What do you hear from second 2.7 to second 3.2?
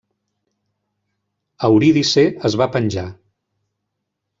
penjar.